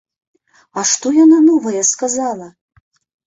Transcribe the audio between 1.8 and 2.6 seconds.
сказала?